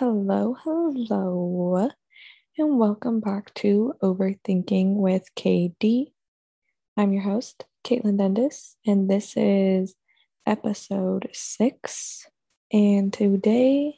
[0.00, 1.90] Hello, hello,
[2.56, 6.12] and welcome back to Overthinking with KD.
[6.96, 9.94] I'm your host, Caitlin Dendis, and this is
[10.46, 12.26] episode six.
[12.72, 13.96] And today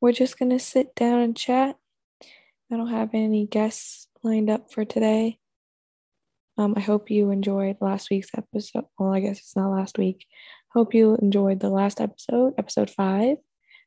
[0.00, 1.74] we're just going to sit down and chat.
[2.70, 5.40] I don't have any guests lined up for today.
[6.58, 8.84] Um, I hope you enjoyed last week's episode.
[9.00, 10.26] Well, I guess it's not last week.
[10.72, 13.38] Hope you enjoyed the last episode, episode five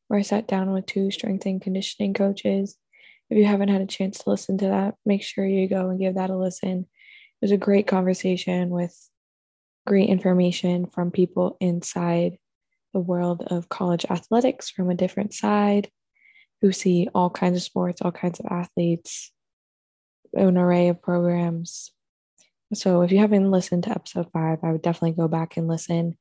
[0.10, 2.76] where I sat down with two strength and conditioning coaches.
[3.30, 6.00] If you haven't had a chance to listen to that, make sure you go and
[6.00, 6.80] give that a listen.
[6.80, 6.88] It
[7.44, 8.94] was a great conversation with
[9.86, 12.38] great information from people inside
[12.92, 15.92] the world of college athletics from a different side
[16.62, 19.32] who see all kinds of sports, all kinds of athletes,
[20.34, 21.92] an array of programs.
[22.74, 26.18] So if you haven't listened to episode five, I would definitely go back and listen.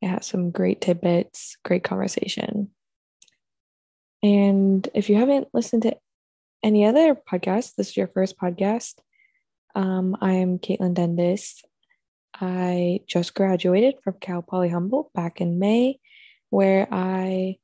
[0.00, 2.70] It has some great tidbits, great conversation.
[4.22, 5.96] And if you haven't listened to
[6.62, 8.94] any other podcasts, this is your first podcast.
[9.74, 11.62] Um, I'm Caitlin Dendis.
[12.34, 15.98] I just graduated from Cal Poly Humboldt back in May,
[16.50, 17.56] where I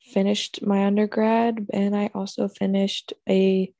[0.00, 3.70] finished my undergrad and I also finished a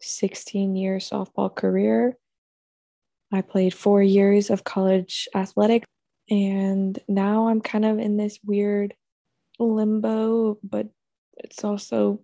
[0.00, 2.16] 16 year softball career.
[3.32, 5.86] I played four years of college athletics,
[6.30, 8.94] and now I'm kind of in this weird
[9.58, 10.88] limbo, but
[11.36, 12.20] it's also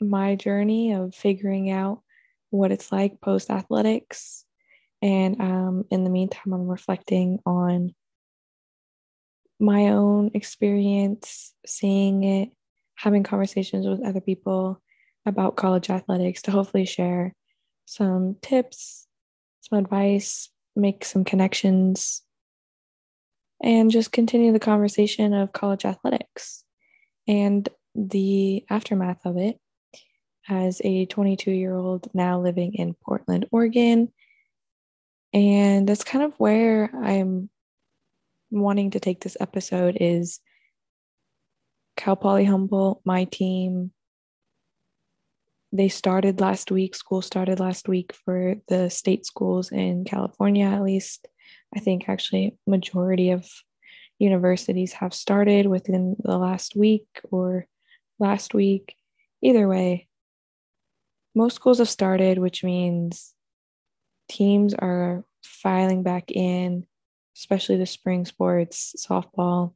[0.00, 2.02] my journey of figuring out
[2.50, 4.44] what it's like post athletics.
[5.02, 7.94] And um, in the meantime, I'm reflecting on
[9.58, 12.50] my own experience, seeing it,
[12.94, 14.80] having conversations with other people
[15.26, 17.34] about college athletics to hopefully share
[17.84, 19.06] some tips,
[19.60, 22.22] some advice, make some connections,
[23.62, 26.64] and just continue the conversation of college athletics.
[27.28, 27.68] And
[28.08, 29.58] the aftermath of it
[30.48, 34.10] as a 22 year old now living in Portland, Oregon.
[35.32, 37.50] And that's kind of where I'm
[38.50, 40.40] wanting to take this episode is
[41.96, 43.92] Cal Poly Humboldt, my team.
[45.72, 50.82] They started last week, school started last week for the state schools in California, at
[50.82, 51.28] least.
[51.76, 53.48] I think actually majority of
[54.18, 57.66] universities have started within the last week or
[58.20, 58.94] last week.
[59.42, 60.08] Either way,
[61.34, 63.34] most schools have started, which means
[64.28, 66.86] teams are filing back in,
[67.36, 69.74] especially the spring sports, softball.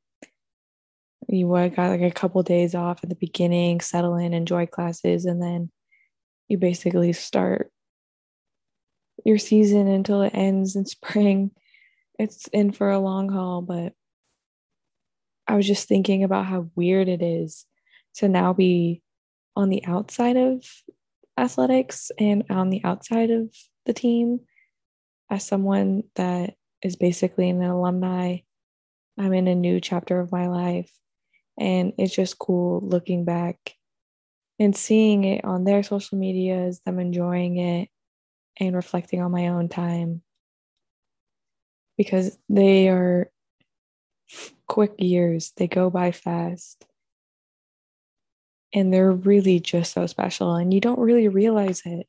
[1.28, 5.43] You got like a couple days off at the beginning, settle in, enjoy classes, and
[5.43, 5.71] then
[6.49, 7.71] you basically start
[9.25, 11.50] your season until it ends in spring.
[12.19, 13.94] It's in for a long haul, but
[15.47, 17.66] I was just thinking about how weird it is
[18.14, 19.02] to now be
[19.56, 20.64] on the outside of
[21.38, 23.54] athletics and on the outside of
[23.86, 24.41] the team
[25.30, 28.38] as someone that is basically an alumni.
[29.19, 30.92] I'm in a new chapter of my life.
[31.58, 33.74] And it's just cool looking back
[34.58, 37.88] and seeing it on their social medias, them enjoying it
[38.58, 40.22] and reflecting on my own time
[41.97, 43.30] because they are
[44.66, 46.84] quick years, they go by fast
[48.74, 52.06] and they're really just so special and you don't really realize it.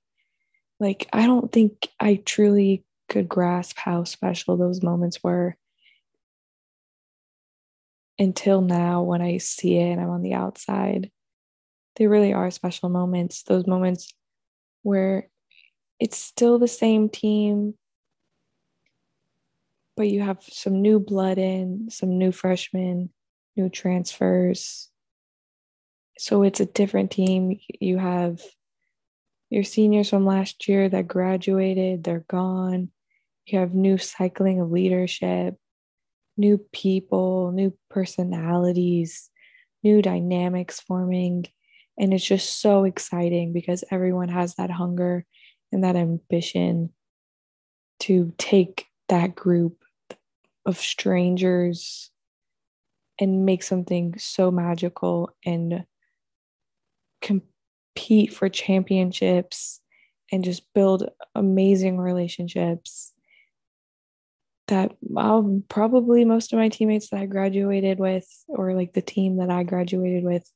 [0.80, 5.56] Like i don't think i truly could grasp how special those moments were
[8.20, 11.12] until now when i see it and i'm on the outside.
[11.96, 14.14] They really are special moments those moments
[14.84, 15.30] where
[16.00, 17.76] it's still the same team
[19.96, 23.12] but you have some new blood in some new freshmen
[23.56, 24.90] new transfers
[26.18, 27.60] so it's a different team.
[27.80, 28.42] You have
[29.50, 32.92] your seniors from last year that graduated, they're gone.
[33.46, 35.56] You have new cycling of leadership,
[36.38, 39.30] new people, new personalities,
[39.84, 41.46] new dynamics forming.
[41.98, 45.26] And it's just so exciting because everyone has that hunger
[45.72, 46.92] and that ambition
[48.02, 49.78] to take that group
[50.66, 52.10] of strangers
[53.20, 55.86] and make something so magical and
[57.26, 59.82] compete for championships
[60.32, 63.14] and just build amazing relationships
[64.68, 69.38] that I'll probably most of my teammates that I graduated with or like the team
[69.38, 70.50] that I graduated with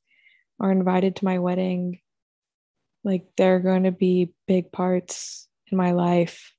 [0.58, 2.00] are invited to my wedding.
[3.04, 6.52] Like they're going to be big parts in my life.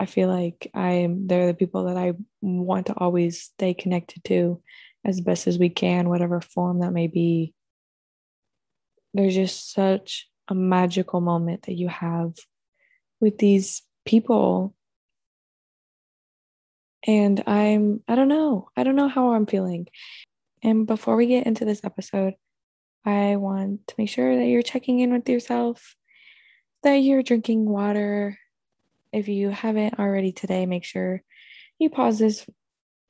[0.00, 4.62] I feel like I'm they're the people that I want to always stay connected to
[5.04, 7.52] as best as we can, whatever form that may be.
[9.14, 12.34] There's just such a magical moment that you have
[13.20, 14.74] with these people.
[17.06, 19.88] And I'm, I don't know, I don't know how I'm feeling.
[20.62, 22.34] And before we get into this episode,
[23.04, 25.94] I want to make sure that you're checking in with yourself,
[26.82, 28.38] that you're drinking water.
[29.12, 31.22] If you haven't already today, make sure
[31.78, 32.44] you pause this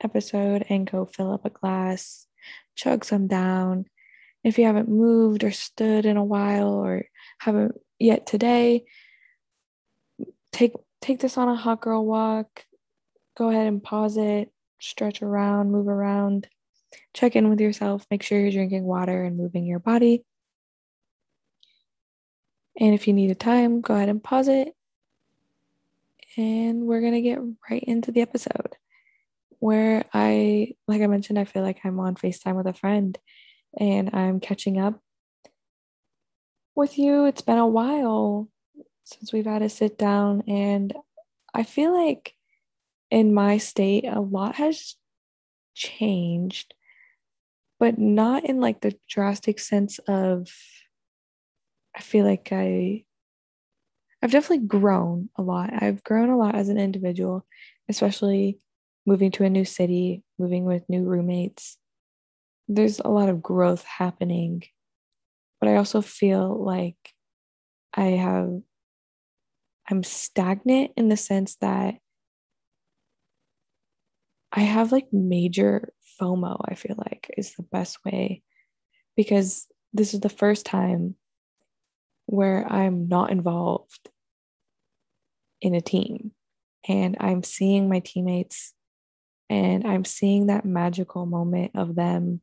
[0.02, 2.26] episode and go fill up a glass,
[2.76, 3.86] chug some down.
[4.44, 7.04] If you haven't moved or stood in a while or
[7.38, 8.84] haven't yet today,
[10.52, 12.64] take take this on a hot girl walk.
[13.36, 14.50] Go ahead and pause it,
[14.80, 16.48] stretch around, move around,
[17.14, 20.24] check in with yourself, make sure you're drinking water and moving your body.
[22.80, 24.72] And if you need a time, go ahead and pause it.
[26.36, 28.76] And we're going to get right into the episode
[29.58, 33.18] where I, like I mentioned, I feel like I'm on FaceTime with a friend
[33.76, 35.00] and I'm catching up
[36.74, 37.26] with you.
[37.26, 38.48] It's been a while
[39.04, 40.94] since we've had a sit down, and
[41.54, 42.34] I feel like
[43.10, 44.96] in my state, a lot has
[45.74, 46.74] changed,
[47.78, 50.48] but not in like the drastic sense of
[51.96, 53.04] I feel like I
[54.22, 55.70] I've definitely grown a lot.
[55.72, 57.46] I've grown a lot as an individual,
[57.88, 58.58] especially
[59.06, 61.78] moving to a new city, moving with new roommates.
[62.68, 64.62] There's a lot of growth happening.
[65.60, 67.14] But I also feel like
[67.94, 68.60] I have,
[69.90, 71.96] I'm stagnant in the sense that
[74.52, 78.42] I have like major FOMO, I feel like is the best way
[79.16, 81.16] because this is the first time
[82.26, 84.10] where I'm not involved
[85.60, 86.32] in a team
[86.86, 88.74] and I'm seeing my teammates
[89.50, 92.40] and I'm seeing that magical moment of them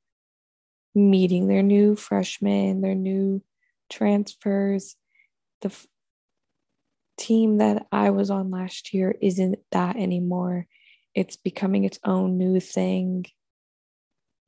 [0.95, 3.43] meeting their new freshmen, their new
[3.89, 4.95] transfers.
[5.61, 5.87] The f-
[7.17, 10.67] team that I was on last year isn't that anymore.
[11.13, 13.25] It's becoming its own new thing.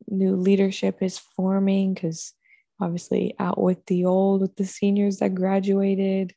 [0.07, 2.33] New leadership is forming because
[2.79, 6.33] obviously out with the old, with the seniors that graduated,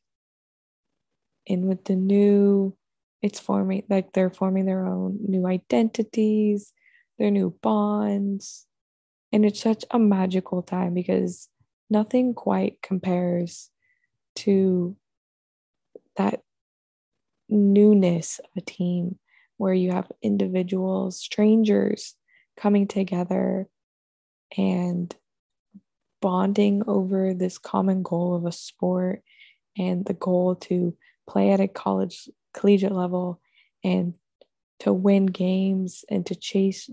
[1.47, 2.77] in with the new
[3.23, 6.73] it's forming like they're forming their own new identities,
[7.19, 8.67] their new bonds.
[9.33, 11.49] And it's such a magical time because
[11.89, 13.71] nothing quite compares
[14.37, 14.97] to
[16.17, 16.43] that
[17.49, 19.19] newness of a team
[19.57, 22.15] where you have individuals, strangers
[22.57, 23.69] coming together
[24.57, 25.15] and
[26.21, 29.23] bonding over this common goal of a sport
[29.79, 30.97] and the goal to
[31.29, 33.41] play at a college collegiate level
[33.85, 34.15] and
[34.81, 36.91] to win games and to chase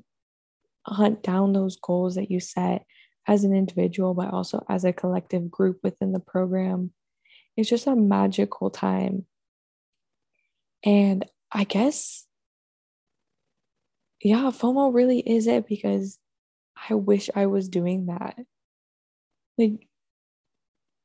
[0.88, 2.86] hunt down those goals that you set
[3.28, 6.92] as an individual but also as a collective group within the program
[7.56, 9.25] it's just a magical time
[10.84, 12.25] and i guess
[14.22, 16.18] yeah fomo really is it because
[16.89, 18.38] i wish i was doing that
[19.57, 19.88] like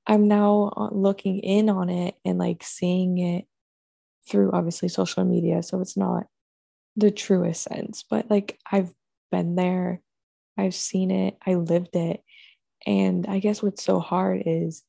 [0.07, 3.47] i'm now uh, looking in on it and like seeing it
[4.29, 5.63] through obviously social media.
[5.63, 6.27] So it's not
[6.97, 8.93] the truest sense, but like I've
[9.33, 10.01] been there,
[10.57, 12.23] I've seen it, I lived it.
[12.87, 14.85] And I guess what's so hard is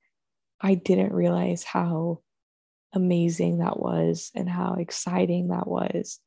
[0.62, 2.22] I didn't realize how
[2.94, 6.20] amazing that was and how exciting that was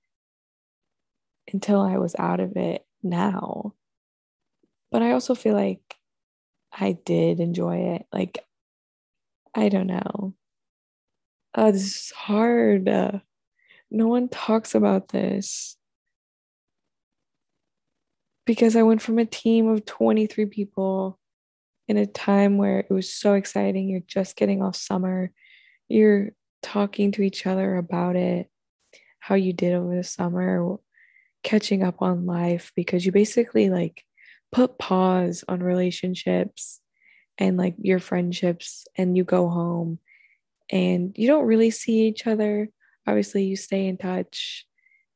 [1.53, 3.75] until I was out of it now.
[4.91, 5.81] But I also feel like
[6.73, 8.07] I did enjoy it.
[8.13, 8.45] Like,
[9.55, 10.35] I don't know
[11.57, 12.89] uh, this is hard.
[12.89, 13.13] Uh,
[13.91, 15.76] no one talks about this
[18.47, 21.19] because I went from a team of 23 people
[21.89, 23.89] in a time where it was so exciting.
[23.89, 25.33] You're just getting off summer,
[25.89, 26.31] you're
[26.63, 28.49] talking to each other about it,
[29.21, 30.77] how you did over the summer,
[31.43, 34.05] catching up on life because you basically like
[34.51, 36.81] put pause on relationships
[37.39, 39.99] and like your friendships and you go home
[40.71, 42.69] and you don't really see each other.
[43.07, 44.67] Obviously, you stay in touch,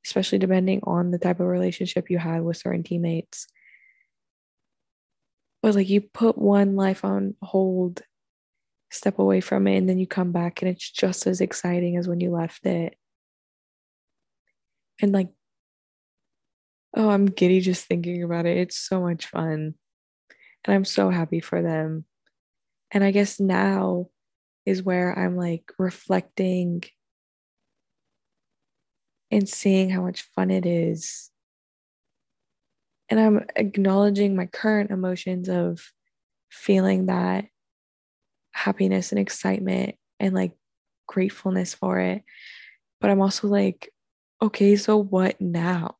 [0.04, 3.46] especially depending on the type of relationship you had with certain teammates.
[5.62, 8.02] But like you put one life on hold,
[8.90, 12.08] step away from it, and then you come back, and it's just as exciting as
[12.08, 12.96] when you left it.
[15.02, 15.28] And like,
[16.96, 18.56] oh, I'm giddy just thinking about it.
[18.56, 19.74] It's so much fun.
[20.64, 22.04] And I'm so happy for them.
[22.90, 24.08] And I guess now
[24.66, 26.84] is where I'm like reflecting
[29.30, 31.30] and seeing how much fun it is.
[33.08, 35.92] And I'm acknowledging my current emotions of
[36.50, 37.46] feeling that
[38.52, 40.52] happiness and excitement and like
[41.06, 42.22] gratefulness for it.
[43.00, 43.92] But I'm also like,
[44.42, 45.96] okay, so what now?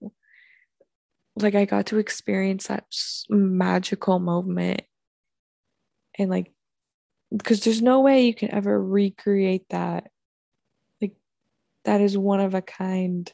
[1.36, 2.84] Like, I got to experience that
[3.28, 4.82] magical moment
[6.18, 6.52] and like,
[7.34, 10.10] because there's no way you can ever recreate that.
[11.84, 13.30] That is one of a kind.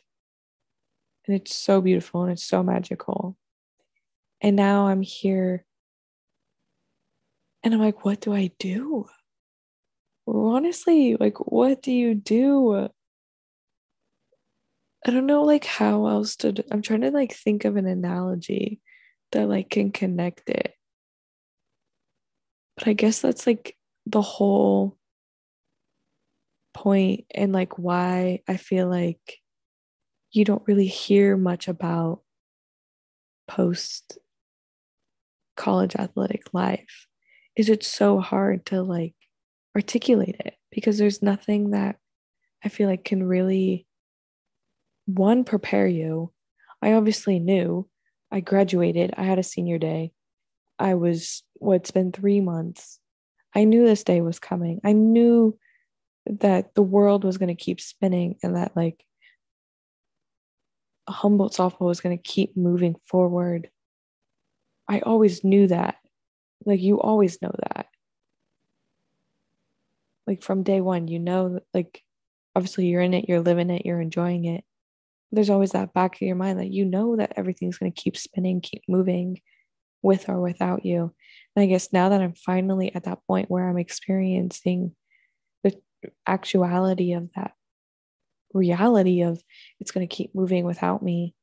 [1.26, 3.36] And it's so beautiful and it's so magical.
[4.40, 5.64] And now I'm here
[7.62, 9.06] and I'm like, what do I do?
[10.28, 12.88] honestly, like, what do you do?
[15.06, 16.52] I don't know, like, how else to.
[16.52, 18.80] Do- I'm trying to like think of an analogy
[19.32, 20.74] that like can connect it.
[22.76, 24.98] But I guess that's like the whole
[26.76, 29.38] point and like why I feel like
[30.30, 32.20] you don't really hear much about
[33.48, 34.18] post
[35.56, 37.06] college athletic life
[37.56, 39.14] is it so hard to like
[39.74, 41.96] articulate it because there's nothing that
[42.62, 43.86] I feel like can really
[45.06, 46.32] one prepare you.
[46.82, 47.88] I obviously knew
[48.30, 50.12] I graduated, I had a senior day.
[50.78, 53.00] I was what it's been 3 months.
[53.54, 54.80] I knew this day was coming.
[54.84, 55.58] I knew
[56.40, 59.04] that the world was going to keep spinning and that like
[61.08, 63.70] Humboldt softball was going to keep moving forward.
[64.88, 65.96] I always knew that.
[66.64, 67.86] Like you always know that
[70.26, 72.02] like from day one you know like
[72.54, 74.64] obviously you're in it you're living it you're enjoying it
[75.32, 78.16] there's always that back of your mind that you know that everything's going to keep
[78.16, 79.40] spinning keep moving
[80.02, 81.12] with or without you
[81.54, 84.94] and i guess now that i'm finally at that point where i'm experiencing
[86.26, 87.52] actuality of that
[88.54, 89.42] reality of
[89.80, 91.34] it's going to keep moving without me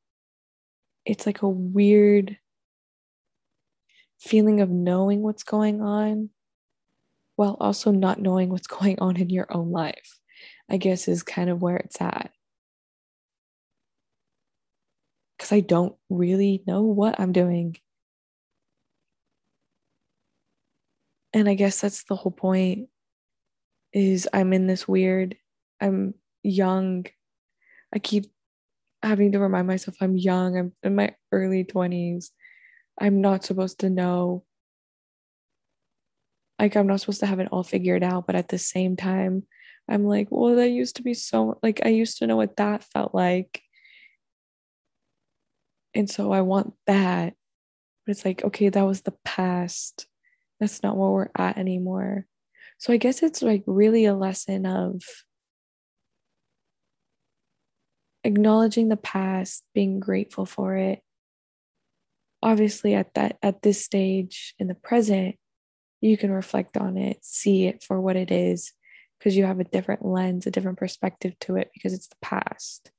[1.05, 2.37] it's like a weird
[4.19, 6.29] feeling of knowing what's going on
[7.35, 10.19] while also not knowing what's going on in your own life,
[10.69, 12.31] I guess is kind of where it's at.
[15.37, 17.75] Because I don't really know what I'm doing.
[21.33, 22.89] And I guess that's the whole point
[23.93, 25.35] is I'm in this weird,
[25.79, 27.05] I'm young.
[27.93, 28.25] I keep
[29.01, 30.57] having to remind myself I'm young.
[30.57, 32.29] I'm in my early 20s.
[32.99, 34.43] I'm not supposed to know
[36.59, 39.43] like I'm not supposed to have it all figured out, but at the same time,
[39.89, 42.85] I'm like, well, that used to be so like I used to know what that
[42.85, 43.61] felt like.
[45.93, 47.33] And so I want that.
[48.05, 50.07] But it's like, okay, that was the past.
[50.59, 52.25] That's not where we're at anymore.
[52.83, 55.01] So I guess it's like really a lesson of
[58.25, 60.99] acknowledging the past, being grateful for it.
[62.41, 65.37] Obviously at that at this stage in the present,
[66.01, 68.73] you can reflect on it, see it for what it is,
[69.17, 72.91] because you have a different lens, a different perspective to it because it's the past.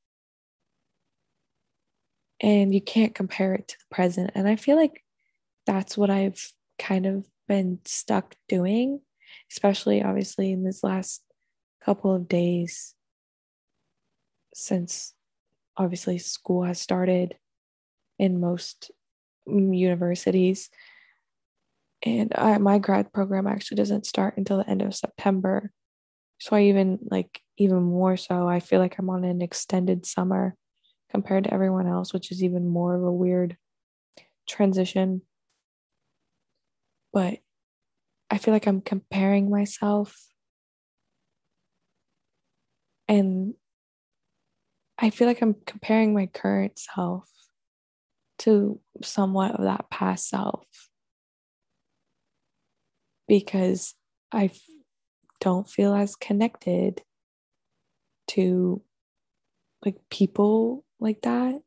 [2.41, 4.31] And you can't compare it to the present.
[4.35, 5.05] And I feel like
[5.67, 9.03] that's what I've kind of been stuck doing,
[9.54, 11.23] especially obviously in this last
[11.84, 12.94] couple of days
[14.52, 15.14] since
[15.76, 17.37] obviously school has started
[18.18, 18.90] in most
[19.46, 20.70] universities
[22.04, 25.70] and I, my grad program actually doesn't start until the end of September.
[26.38, 30.54] So I even like even more so, I feel like I'm on an extended summer
[31.11, 33.56] compared to everyone else, which is even more of a weird
[34.46, 35.23] transition.
[37.12, 37.38] But
[38.35, 40.26] I feel like I'm comparing myself
[43.07, 43.55] and
[44.99, 47.31] I feel like I'm comparing my current self
[48.41, 50.67] to somewhat of that past self
[53.29, 53.95] because
[54.33, 54.50] I
[55.41, 57.03] don't feel as connected
[58.31, 58.83] to
[59.85, 61.61] like people like that.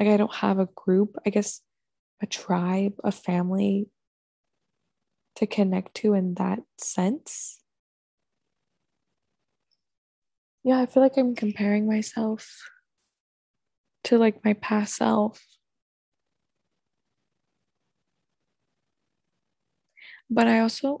[0.00, 1.60] Like I don't have a group, I guess
[2.20, 3.86] a tribe, a family
[5.36, 7.60] to connect to in that sense.
[10.62, 12.62] Yeah, I feel like I'm comparing myself
[14.04, 15.40] to like my past self
[20.30, 20.98] But I also,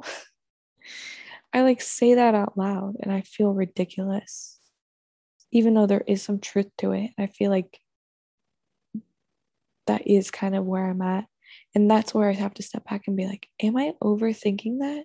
[1.52, 4.58] I like say that out loud and I feel ridiculous,
[5.52, 7.10] even though there is some truth to it.
[7.18, 7.80] I feel like
[9.86, 11.26] that is kind of where I'm at.
[11.74, 15.04] And that's where I have to step back and be like, am I overthinking that?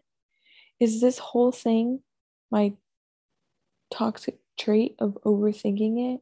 [0.80, 2.02] Is this whole thing
[2.52, 2.74] my
[3.92, 6.22] toxic trait of overthinking it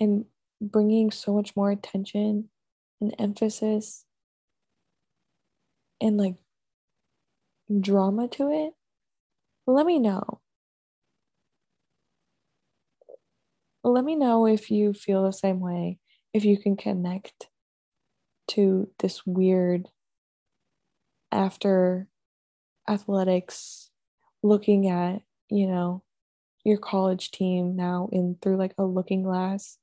[0.00, 0.24] and
[0.60, 2.48] bringing so much more attention
[3.00, 4.04] and emphasis
[6.00, 6.36] and like
[7.80, 8.74] drama to it?
[9.66, 10.40] let me know.
[13.84, 15.98] Let me know if you feel the same way,
[16.32, 17.48] if you can connect
[18.48, 19.88] to this weird
[21.30, 22.08] after
[22.88, 23.90] athletics
[24.42, 26.02] looking at, you know,
[26.64, 29.78] your college team now in through like a looking glass.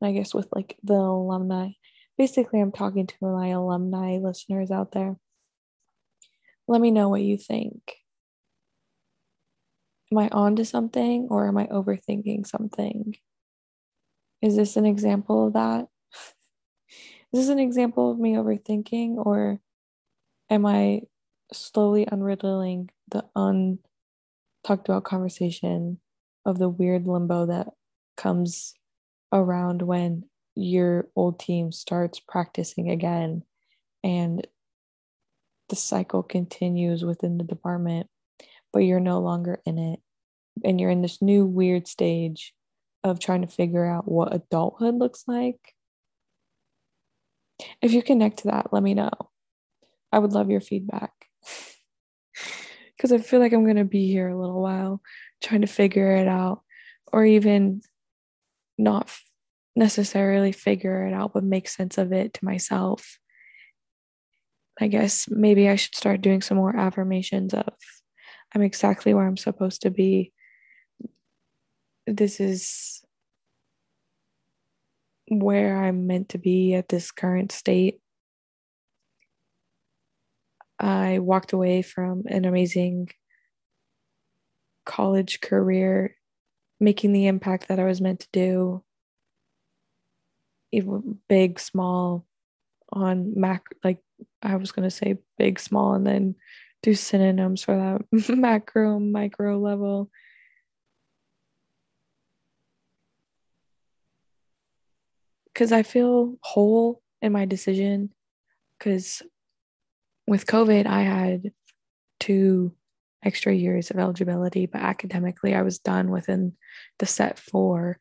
[0.00, 1.70] And I guess with like the alumni.
[2.16, 5.16] Basically, I'm talking to my alumni listeners out there.
[6.68, 7.80] Let me know what you think.
[10.12, 13.16] Am I on to something or am I overthinking something?
[14.40, 15.88] Is this an example of that?
[17.34, 19.58] Is this an example of me overthinking or
[20.48, 21.00] am I
[21.52, 25.98] slowly unriddling the untalked about conversation
[26.46, 27.70] of the weird limbo that
[28.16, 28.74] comes
[29.32, 33.42] around when your old team starts practicing again
[34.04, 34.46] and
[35.70, 38.06] the cycle continues within the department,
[38.72, 39.98] but you're no longer in it.
[40.62, 42.54] And you're in this new weird stage
[43.02, 45.73] of trying to figure out what adulthood looks like.
[47.80, 49.10] If you connect to that, let me know.
[50.12, 51.12] I would love your feedback.
[52.96, 55.02] Because I feel like I'm going to be here a little while
[55.42, 56.62] trying to figure it out,
[57.12, 57.82] or even
[58.78, 59.10] not
[59.76, 63.18] necessarily figure it out, but make sense of it to myself.
[64.80, 67.74] I guess maybe I should start doing some more affirmations of
[68.54, 70.32] I'm exactly where I'm supposed to be.
[72.06, 73.03] This is
[75.28, 78.00] where I'm meant to be at this current state.
[80.78, 83.10] I walked away from an amazing
[84.84, 86.16] college career,
[86.80, 88.84] making the impact that I was meant to do,
[90.72, 92.26] even big, small,
[92.92, 93.98] on mac like
[94.42, 96.34] I was gonna say big, small, and then
[96.82, 100.10] do synonyms for that macro, micro level.
[105.54, 108.10] Because I feel whole in my decision.
[108.78, 109.22] Because
[110.26, 111.52] with COVID, I had
[112.20, 112.74] two
[113.24, 116.54] extra years of eligibility, but academically, I was done within
[116.98, 117.98] the set four.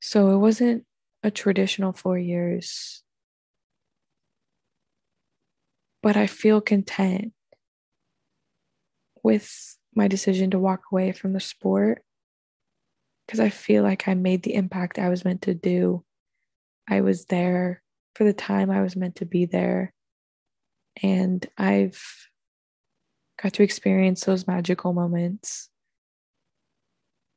[0.00, 0.84] So it wasn't
[1.22, 3.02] a traditional four years
[6.02, 7.32] but I feel content
[9.22, 12.02] with my decision to walk away from the sport
[13.26, 16.04] because I feel like I made the impact I was meant to do.
[16.88, 17.82] I was there
[18.14, 19.92] for the time I was meant to be there.
[21.02, 22.02] And I've
[23.40, 25.68] got to experience those magical moments.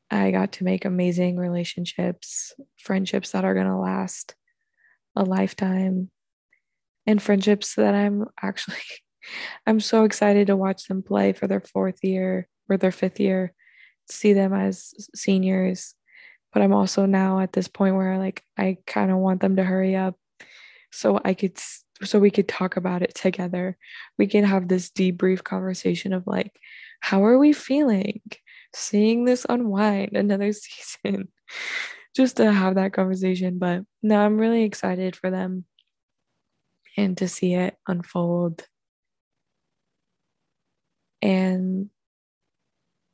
[0.09, 4.35] I got to make amazing relationships, friendships that are going to last
[5.15, 6.09] a lifetime
[7.05, 8.77] and friendships that I'm actually
[9.67, 13.53] I'm so excited to watch them play for their fourth year or their fifth year,
[14.09, 15.93] see them as seniors.
[16.53, 19.63] But I'm also now at this point where like I kind of want them to
[19.63, 20.15] hurry up
[20.91, 21.57] so I could
[22.03, 23.77] so we could talk about it together.
[24.17, 26.59] We can have this debrief conversation of like
[26.99, 28.21] how are we feeling
[28.73, 31.27] seeing this unwind another season
[32.15, 35.65] just to have that conversation but no I'm really excited for them
[36.97, 38.65] and to see it unfold.
[41.21, 41.89] And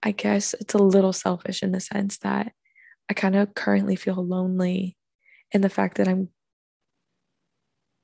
[0.02, 2.54] I guess it's a little selfish in the sense that
[3.10, 4.98] I kind of currently feel lonely
[5.52, 6.30] in the fact that I'm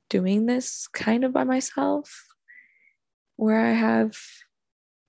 [0.08, 2.26] doing this kind of by myself,
[3.36, 4.16] where I have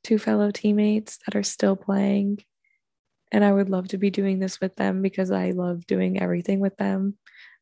[0.03, 2.39] two fellow teammates that are still playing.
[3.31, 6.59] And I would love to be doing this with them because I love doing everything
[6.59, 7.17] with them.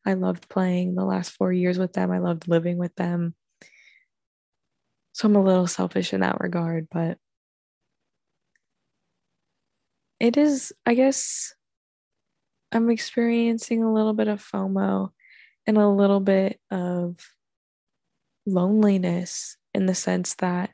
[0.06, 2.12] I loved playing the last four years with them.
[2.12, 3.36] I loved living with them.
[5.14, 7.18] So I'm a little selfish in that regard, but
[10.20, 11.54] it is, I guess,
[12.74, 15.12] I'm experiencing a little bit of FOMO
[15.68, 17.18] and a little bit of
[18.46, 20.72] loneliness in the sense that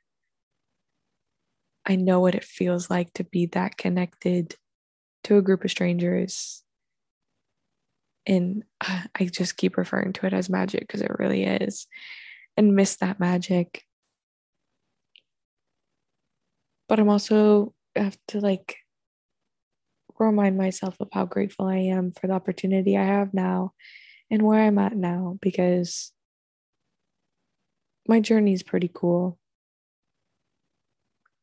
[1.85, 4.55] I know what it feels like to be that connected
[5.25, 6.63] to a group of strangers
[8.25, 11.87] and I just keep referring to it as magic because it really is
[12.55, 13.83] and miss that magic.
[16.87, 18.77] But I'm also have to like
[20.25, 23.73] remind myself of how grateful I am for the opportunity I have now
[24.29, 26.11] and where I'm at now because
[28.07, 29.37] my journey is pretty cool.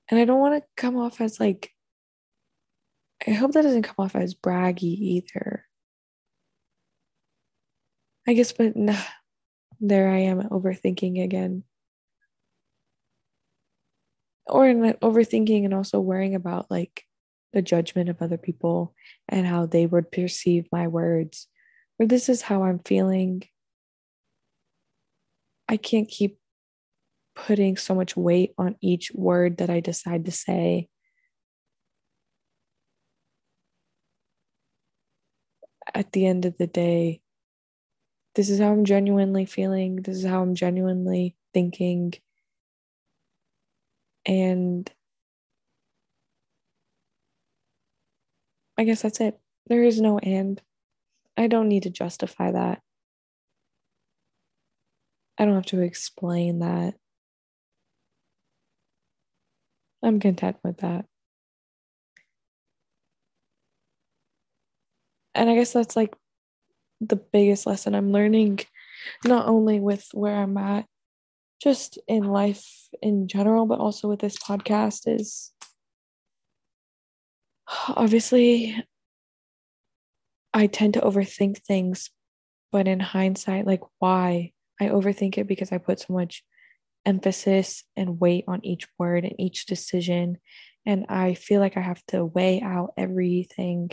[0.08, 1.70] And I don't want to come off as like,
[3.26, 5.64] I hope that doesn't come off as braggy either.
[8.28, 9.00] I guess, but nah,
[9.80, 11.64] there I am overthinking again.
[14.46, 17.04] or in overthinking and also worrying about like
[17.52, 18.94] the judgment of other people
[19.28, 21.48] and how they would perceive my words
[21.98, 23.42] or this is how i'm feeling.
[25.68, 26.38] I can't keep
[27.34, 30.88] putting so much weight on each word that i decide to say.
[35.94, 37.20] At the end of the day
[38.34, 39.96] this is how i'm genuinely feeling.
[39.96, 42.12] This is how i'm genuinely thinking.
[44.26, 44.90] And
[48.78, 49.38] I guess that's it.
[49.66, 50.60] There is no and.
[51.36, 52.80] I don't need to justify that.
[55.38, 56.94] I don't have to explain that.
[60.02, 61.04] I'm content with that.
[65.34, 66.14] And I guess that's like
[67.00, 68.60] the biggest lesson I'm learning,
[69.24, 70.86] not only with where I'm at
[71.62, 75.52] just in life in general, but also with this podcast is
[77.88, 78.82] obviously
[80.52, 82.10] I tend to overthink things,
[82.72, 84.52] but in hindsight, like why?
[84.80, 86.44] I overthink it because I put so much
[87.04, 90.38] emphasis and weight on each word and each decision.
[90.84, 93.90] And I feel like I have to weigh out everything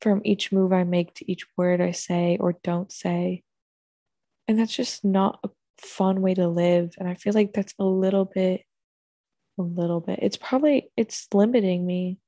[0.00, 3.42] from each move I make to each word I say or don't say.
[4.46, 7.84] And that's just not a fun way to live and i feel like that's a
[7.84, 8.62] little bit
[9.58, 12.18] a little bit it's probably it's limiting me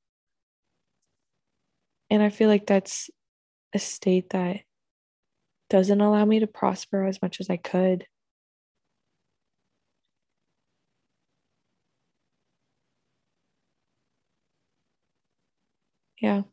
[2.11, 3.09] and i feel like that's
[3.73, 4.57] a state that
[5.69, 8.05] doesn't allow me to prosper as much as i could
[16.21, 16.43] yeah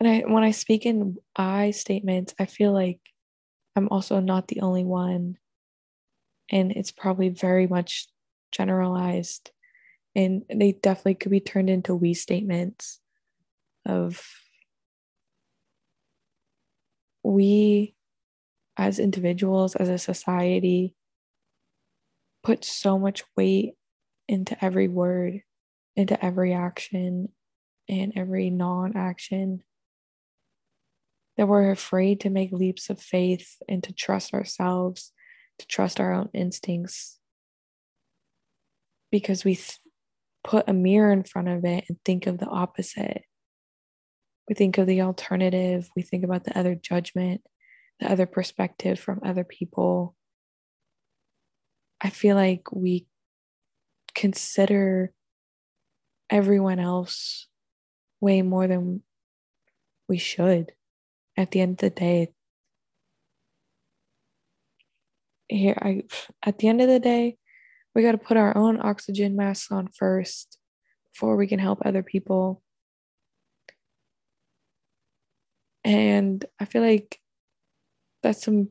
[0.00, 3.00] and I when I speak in I statements, I feel like
[3.76, 5.38] I'm also not the only one.
[6.50, 8.08] And it's probably very much
[8.52, 9.52] generalized.
[10.14, 13.00] And they definitely could be turned into we statements
[13.86, 14.22] of
[17.22, 17.94] we
[18.76, 20.94] as individuals, as a society,
[22.42, 23.74] put so much weight
[24.26, 25.42] into every word,
[25.96, 27.28] into every action,
[27.88, 29.62] and every non action
[31.36, 35.12] that we're afraid to make leaps of faith and to trust ourselves,
[35.58, 37.18] to trust our own instincts.
[39.10, 39.78] Because we th-
[40.42, 43.22] put a mirror in front of it and think of the opposite.
[44.48, 45.88] We think of the alternative.
[45.94, 47.42] We think about the other judgment,
[48.00, 50.16] the other perspective from other people.
[52.00, 53.06] I feel like we
[54.14, 55.12] consider
[56.30, 57.48] everyone else
[58.20, 59.02] way more than
[60.08, 60.72] we should
[61.36, 62.32] at the end of the day
[65.48, 66.02] here i
[66.42, 67.36] at the end of the day
[67.94, 70.58] we got to put our own oxygen masks on first
[71.12, 72.62] before we can help other people.
[75.82, 77.18] And i feel like
[78.22, 78.68] that's some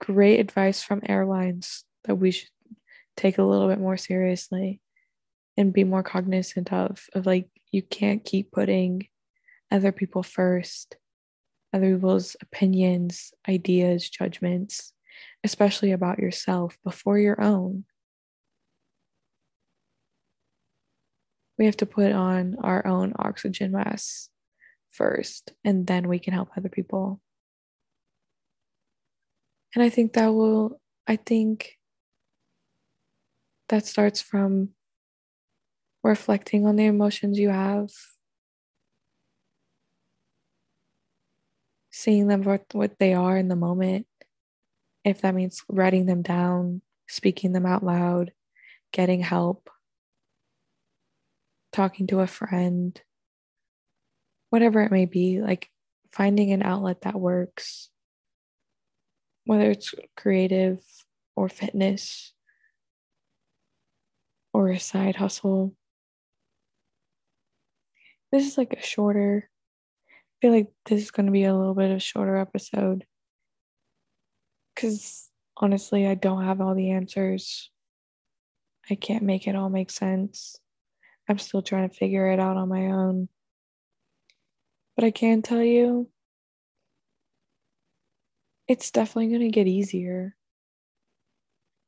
[0.00, 2.48] great advice from airlines that we should
[3.16, 4.80] take a little bit more seriously
[5.56, 9.08] and be more cognizant of of like you can't keep putting
[9.72, 10.96] other people first
[11.72, 14.92] other people's opinions, ideas, judgments,
[15.44, 17.84] especially about yourself before your own.
[21.58, 24.30] We have to put on our own oxygen masks
[24.90, 27.20] first, and then we can help other people.
[29.74, 31.78] And I think that will, I think
[33.68, 34.70] that starts from
[36.02, 37.90] reflecting on the emotions you have
[41.92, 44.06] seeing them for what they are in the moment.
[45.04, 48.32] If that means writing them down, speaking them out loud,
[48.92, 49.68] getting help,
[51.72, 53.00] talking to a friend,
[54.50, 55.70] whatever it may be, like
[56.12, 57.90] finding an outlet that works,
[59.44, 60.80] whether it's creative
[61.34, 62.32] or fitness
[64.52, 65.74] or a side hustle.
[68.30, 69.48] This is like a shorter
[70.42, 73.04] I feel like this is going to be a little bit of shorter episode
[74.74, 77.70] because honestly, I don't have all the answers.
[78.90, 80.58] I can't make it all make sense.
[81.28, 83.28] I'm still trying to figure it out on my own.
[84.96, 86.08] But I can tell you,
[88.68, 90.36] it's definitely going to get easier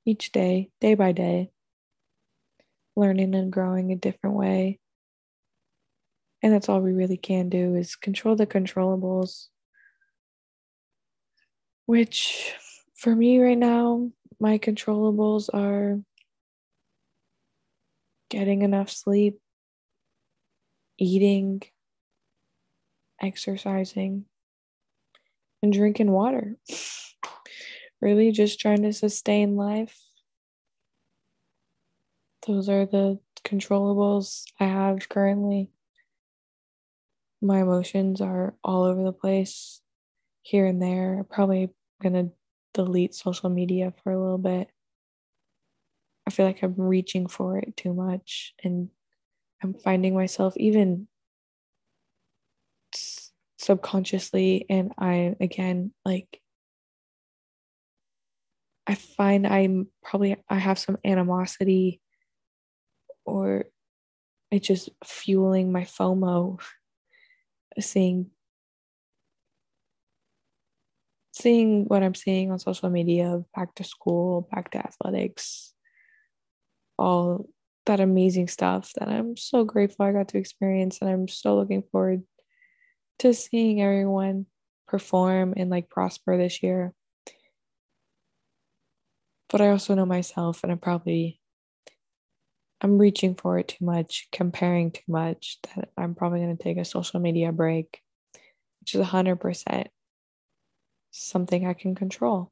[0.07, 1.51] each day, day by day,
[2.97, 4.79] learning and growing a different way.
[6.43, 9.49] And that's all we really can do is control the controllables.
[11.87, 12.55] Which
[13.05, 16.01] for me right now, my controllables are
[18.31, 19.39] getting enough sleep,
[20.97, 21.61] eating,
[23.21, 24.25] exercising,
[25.63, 26.57] and drinking water.
[28.01, 30.01] really just trying to sustain life.
[32.47, 35.69] Those are the controllables I have currently.
[37.43, 39.83] My emotions are all over the place
[40.41, 41.19] here and there.
[41.19, 41.69] I'm probably
[42.03, 42.31] gonna
[42.75, 44.69] delete social media for a little bit.
[46.27, 48.89] I feel like I'm reaching for it too much and
[49.63, 51.09] I'm finding myself even
[53.59, 56.41] subconsciously and I again like
[58.87, 62.01] I find I'm probably I have some animosity
[63.25, 63.65] or
[64.51, 66.61] it's just fueling my FOMO
[67.81, 68.31] seeing
[71.35, 75.75] seeing what I'm seeing on social media, back to school, back to athletics,
[76.97, 77.49] all
[77.87, 80.99] that amazing stuff that I'm so grateful I got to experience.
[81.01, 82.23] And I'm so looking forward
[83.19, 84.47] to seeing everyone
[84.87, 86.95] perform and like prosper this year.
[89.49, 91.41] But I also know myself, and I'm probably
[92.81, 96.77] I'm reaching for it too much, comparing too much, that I'm probably going to take
[96.77, 98.01] a social media break,
[98.81, 99.87] which is 100%
[101.15, 102.51] something I can control.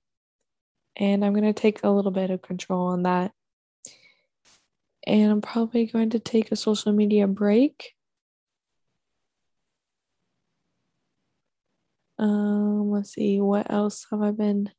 [0.96, 3.32] And I'm going to take a little bit of control on that.
[5.04, 7.92] And I'm probably going to take a social media break.
[12.18, 14.70] Um, let's see, what else have I been?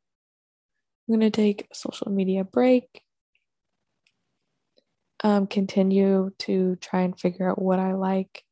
[1.10, 3.02] I'm going to take a social media break.
[5.26, 8.43] Um, continue to try and figure out what I like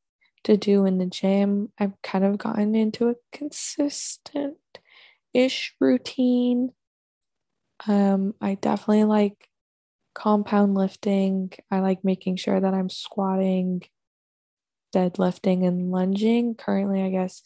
[0.43, 1.71] to do in the gym.
[1.77, 4.57] I've kind of gotten into a consistent
[5.33, 6.71] ish routine.
[7.87, 9.49] Um, I definitely like
[10.13, 11.51] compound lifting.
[11.69, 13.81] I like making sure that I'm squatting,
[14.93, 16.55] deadlifting, and lunging.
[16.55, 17.41] Currently, I guess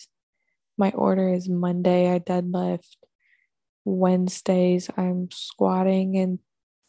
[0.77, 2.95] my order is Monday, I deadlift.
[3.85, 6.39] Wednesdays, I'm squatting, and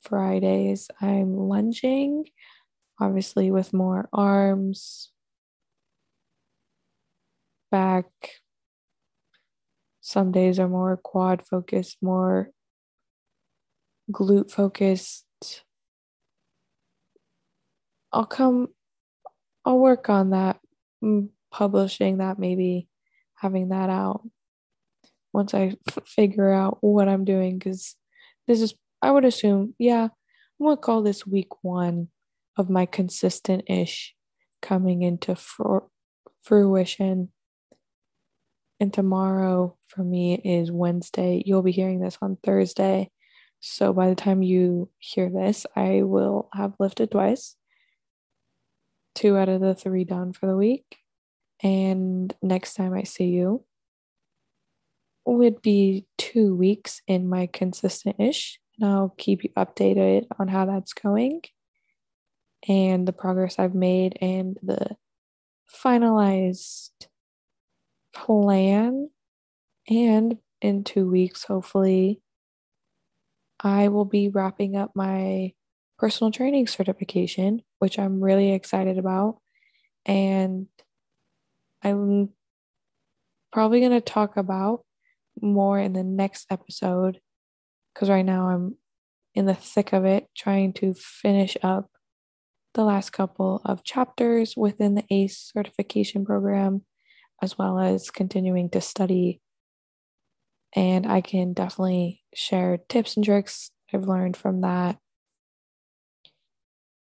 [0.03, 2.25] Fridays, I'm lunging,
[2.99, 5.11] obviously, with more arms,
[7.71, 8.07] back,
[10.07, 12.51] some days are more quad focused, more
[14.09, 15.25] glute focused.
[18.13, 18.69] I'll come,
[19.65, 20.61] I'll work on that,
[21.03, 22.87] mm, publishing that, maybe
[23.35, 24.23] having that out
[25.33, 27.59] once I f- figure out what I'm doing.
[27.59, 27.97] Because
[28.47, 32.11] this is, I would assume, yeah, I'm gonna call this week one
[32.57, 34.15] of my consistent ish
[34.63, 35.89] coming into fr-
[36.43, 37.33] fruition
[38.81, 41.43] and tomorrow for me is Wednesday.
[41.45, 43.11] You'll be hearing this on Thursday.
[43.61, 47.57] So by the time you hear this, I will have lifted twice.
[49.15, 50.99] Two out of the three done for the week.
[51.63, 53.65] And next time I see you
[55.25, 58.61] would be two weeks in my consistent ish.
[58.79, 61.43] And I'll keep you updated on how that's going
[62.69, 64.97] and the progress I've made and the
[65.73, 66.91] finalized
[68.17, 69.11] plan.
[69.89, 72.21] And in two weeks, hopefully,
[73.61, 75.53] I will be wrapping up my
[75.99, 79.39] personal training certification, which I'm really excited about.
[80.05, 80.67] And
[81.83, 82.31] I'm
[83.53, 84.85] probably going to talk about
[85.41, 87.21] more in the next episode
[87.95, 88.77] because right now I'm
[89.35, 91.91] in the thick of it trying to finish up
[92.75, 96.83] the last couple of chapters within the ACE certification program
[97.43, 99.41] as well as continuing to study.
[100.75, 104.99] And I can definitely share tips and tricks I've learned from that.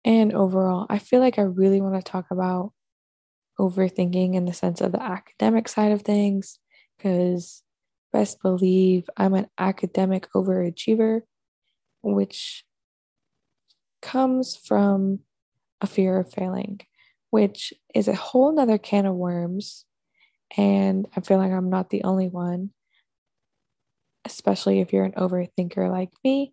[0.04, 2.72] And overall, I feel like I really want to talk about
[3.58, 6.58] overthinking in the sense of the academic side of things,
[6.96, 7.62] because
[8.12, 11.22] best believe I'm an academic overachiever,
[12.02, 12.64] which
[14.02, 15.20] comes from
[15.80, 16.80] a fear of failing,
[17.30, 19.86] which is a whole nother can of worms
[20.56, 22.70] and I feel like I'm not the only one,
[24.24, 26.52] especially if you're an overthinker like me.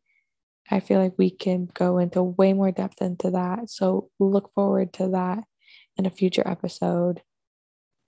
[0.69, 3.69] I feel like we can go into way more depth into that.
[3.69, 5.43] So look forward to that
[5.97, 7.21] in a future episode.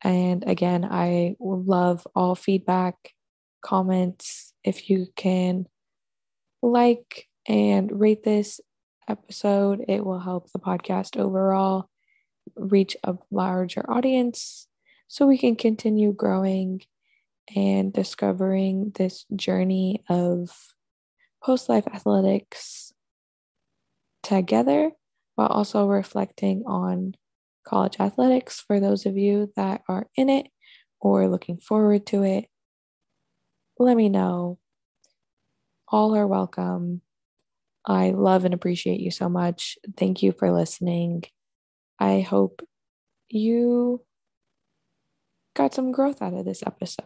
[0.02, 2.96] And again, I love all feedback,
[3.64, 4.54] comments.
[4.64, 5.68] If you can
[6.62, 8.62] like and rate this
[9.08, 11.90] episode, it will help the podcast overall
[12.56, 14.68] reach a larger audience
[15.08, 16.82] so we can continue growing
[17.56, 20.50] and discovering this journey of
[21.44, 22.94] post life athletics
[24.22, 24.92] together
[25.36, 27.16] while also reflecting on
[27.66, 30.48] college athletics for those of you that are in it
[31.00, 32.46] or looking forward to it.
[33.78, 34.60] Let me know.
[35.88, 37.02] All are welcome.
[37.86, 39.78] I love and appreciate you so much.
[39.98, 41.24] Thank you for listening.
[42.00, 42.62] I hope
[43.30, 44.02] you
[45.56, 47.06] got some growth out of this episode.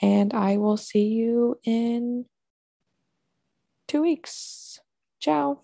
[0.00, 2.26] And I will see you in
[3.88, 4.80] two weeks.
[5.20, 5.60] Ciao.